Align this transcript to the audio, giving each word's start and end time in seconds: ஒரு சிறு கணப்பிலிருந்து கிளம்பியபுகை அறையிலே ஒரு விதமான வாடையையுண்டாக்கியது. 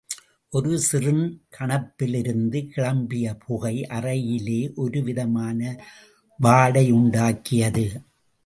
ஒரு 0.49 0.79
சிறு 0.79 1.11
கணப்பிலிருந்து 1.57 2.59
கிளம்பியபுகை 2.75 3.75
அறையிலே 3.97 4.73
ஒரு 4.75 5.03
விதமான 5.03 5.85
வாடையையுண்டாக்கியது. 6.43 7.85